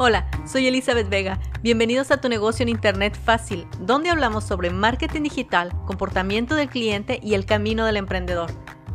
[0.00, 1.40] Hola, soy Elizabeth Vega.
[1.60, 7.18] Bienvenidos a tu negocio en Internet fácil, donde hablamos sobre marketing digital, comportamiento del cliente
[7.20, 8.48] y el camino del emprendedor.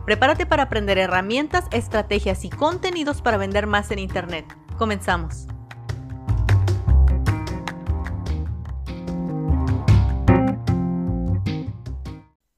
[0.06, 4.46] Prepárate para aprender herramientas, estrategias y contenidos para vender más en Internet.
[4.78, 5.48] Comenzamos.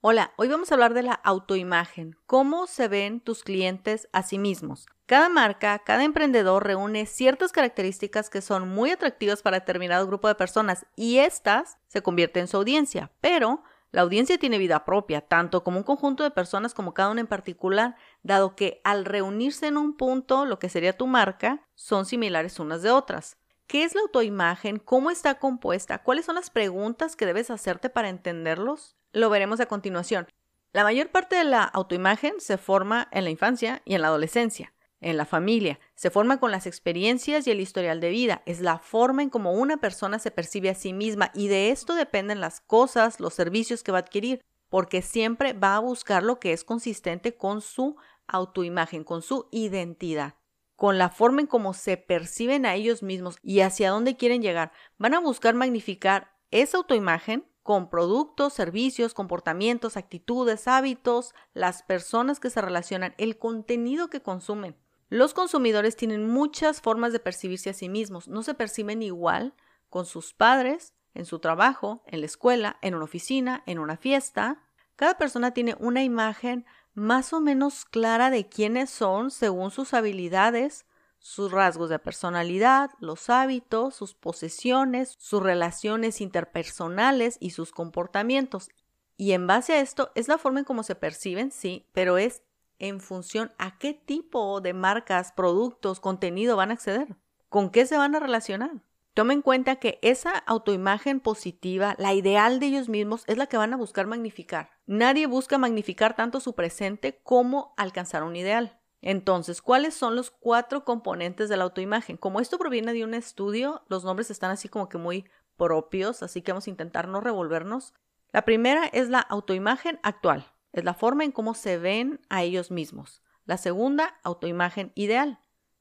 [0.07, 4.37] Hola, hoy vamos a hablar de la autoimagen, cómo se ven tus clientes a sí
[4.37, 4.85] mismos.
[5.07, 10.35] Cada marca, cada emprendedor reúne ciertas características que son muy atractivas para determinado grupo de
[10.35, 15.63] personas y estas se convierten en su audiencia, pero la audiencia tiene vida propia, tanto
[15.63, 19.75] como un conjunto de personas como cada una en particular, dado que al reunirse en
[19.75, 23.39] un punto, lo que sería tu marca, son similares unas de otras.
[23.67, 24.77] ¿Qué es la autoimagen?
[24.77, 26.03] ¿Cómo está compuesta?
[26.03, 28.95] ¿Cuáles son las preguntas que debes hacerte para entenderlos?
[29.11, 30.27] Lo veremos a continuación.
[30.71, 34.73] La mayor parte de la autoimagen se forma en la infancia y en la adolescencia,
[35.01, 35.79] en la familia.
[35.95, 38.43] Se forma con las experiencias y el historial de vida.
[38.45, 41.95] Es la forma en cómo una persona se percibe a sí misma y de esto
[41.95, 46.39] dependen las cosas, los servicios que va a adquirir, porque siempre va a buscar lo
[46.39, 47.95] que es consistente con su
[48.27, 50.35] autoimagen, con su identidad
[50.75, 54.71] con la forma en cómo se perciben a ellos mismos y hacia dónde quieren llegar,
[54.97, 62.51] van a buscar magnificar esa autoimagen con productos, servicios, comportamientos, actitudes, hábitos, las personas que
[62.51, 64.77] se relacionan, el contenido que consumen.
[65.09, 68.27] Los consumidores tienen muchas formas de percibirse a sí mismos.
[68.27, 69.55] No se perciben igual
[69.89, 74.61] con sus padres, en su trabajo, en la escuela, en una oficina, en una fiesta.
[74.95, 76.65] Cada persona tiene una imagen
[76.95, 80.85] más o menos clara de quiénes son según sus habilidades,
[81.19, 88.69] sus rasgos de personalidad, los hábitos, sus posesiones, sus relaciones interpersonales y sus comportamientos.
[89.17, 92.43] Y en base a esto es la forma en cómo se perciben, sí, pero es
[92.79, 97.15] en función a qué tipo de marcas, productos, contenido van a acceder,
[97.49, 98.83] con qué se van a relacionar.
[99.15, 103.55] Toma en cuenta que esa autoimagen positiva, la ideal de ellos mismos, es la que
[103.55, 104.71] van a buscar magnificar.
[104.87, 108.77] Nadie busca magnificar tanto su presente como alcanzar un ideal.
[109.01, 112.17] Entonces, ¿cuáles son los cuatro componentes de la autoimagen?
[112.17, 115.23] Como esto proviene de un estudio, los nombres están así como que muy
[115.55, 117.93] propios, así que vamos a intentar no revolvernos.
[118.33, 122.69] La primera es la autoimagen actual, es la forma en cómo se ven a ellos
[122.69, 123.23] mismos.
[123.45, 125.39] La segunda, autoimagen ideal,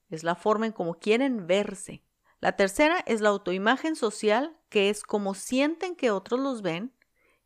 [0.08, 2.04] es la forma en cómo quieren verse.
[2.44, 6.92] La tercera es la autoimagen social, que es cómo sienten que otros los ven.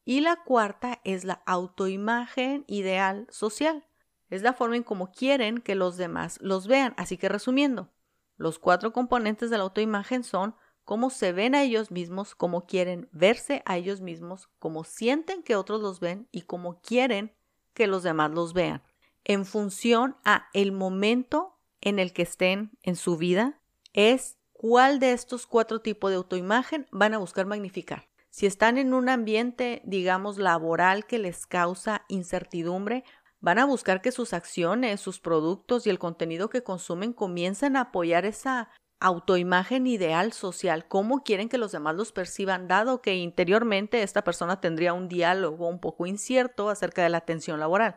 [0.05, 3.87] Y la cuarta es la autoimagen ideal social,
[4.29, 6.95] es la forma en cómo quieren que los demás los vean.
[6.97, 7.93] Así que resumiendo,
[8.39, 13.09] los cuatro componentes de la autoimagen son cómo se ven a ellos mismos, cómo quieren
[13.13, 17.37] verse a ellos mismos, cómo sienten que otros los ven y cómo quieren
[17.73, 18.83] que los demás los vean.
[19.23, 23.61] En función a el momento en el que estén en su vida,
[23.93, 28.09] es cuál de estos cuatro tipos de autoimagen van a buscar magnificar.
[28.29, 33.05] Si están en un ambiente, digamos, laboral que les causa incertidumbre,
[33.41, 37.83] van a buscar que sus acciones, sus productos y el contenido que consumen comiencen a
[37.83, 44.03] apoyar esa autoimagen ideal social, cómo quieren que los demás los perciban, dado que interiormente
[44.03, 47.97] esta persona tendría un diálogo un poco incierto acerca de la atención laboral.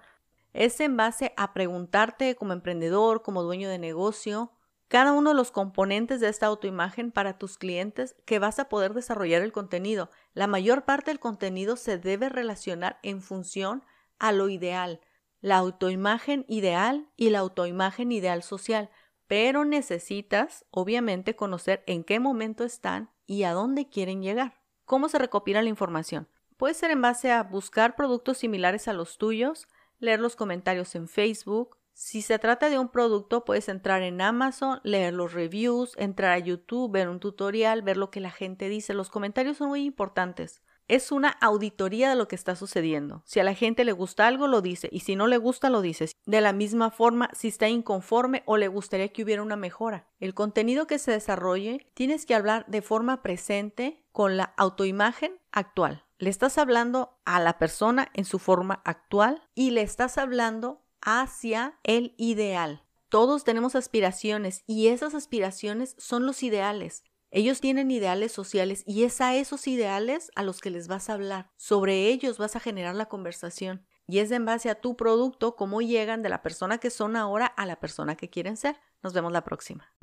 [0.54, 4.52] Es en base a preguntarte como emprendedor, como dueño de negocio,
[4.92, 8.94] cada uno de los componentes de esta autoimagen para tus clientes que vas a poder
[8.94, 10.10] desarrollar el contenido.
[10.34, 13.86] La mayor parte del contenido se debe relacionar en función
[14.20, 15.00] a lo ideal,
[15.40, 18.90] la autoimagen ideal y la autoimagen ideal social,
[19.28, 24.60] pero necesitas, obviamente, conocer en qué momento están y a dónde quieren llegar.
[24.84, 26.28] ¿Cómo se recopila la información?
[26.58, 29.70] Puede ser en base a buscar productos similares a los tuyos,
[30.00, 31.78] leer los comentarios en Facebook.
[31.94, 36.40] Si se trata de un producto, puedes entrar en Amazon, leer los reviews, entrar a
[36.40, 38.94] YouTube, ver un tutorial, ver lo que la gente dice.
[38.94, 43.24] Los comentarios son muy importantes es una auditoría de lo que está sucediendo.
[43.26, 45.82] Si a la gente le gusta algo, lo dice, y si no le gusta, lo
[45.82, 46.08] dice.
[46.26, 50.10] De la misma forma, si está inconforme o le gustaría que hubiera una mejora.
[50.20, 56.04] El contenido que se desarrolle, tienes que hablar de forma presente con la autoimagen actual.
[56.18, 61.80] Le estás hablando a la persona en su forma actual y le estás hablando hacia
[61.84, 62.84] el ideal.
[63.10, 67.04] Todos tenemos aspiraciones y esas aspiraciones son los ideales.
[67.30, 71.14] Ellos tienen ideales sociales y es a esos ideales a los que les vas a
[71.14, 71.52] hablar.
[71.58, 73.86] Sobre ellos vas a generar la conversación.
[74.08, 77.46] Y es en base a tu producto cómo llegan de la persona que son ahora
[77.46, 78.76] a la persona que quieren ser.
[79.02, 79.96] Nos vemos la próxima.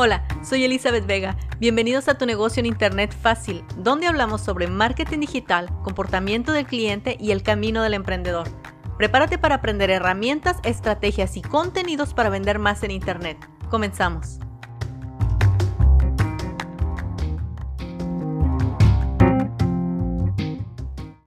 [0.00, 1.36] Hola, soy Elizabeth Vega.
[1.58, 7.16] Bienvenidos a tu negocio en Internet fácil, donde hablamos sobre marketing digital, comportamiento del cliente
[7.18, 8.46] y el camino del emprendedor.
[8.96, 13.38] Prepárate para aprender herramientas, estrategias y contenidos para vender más en Internet.
[13.70, 14.38] Comenzamos.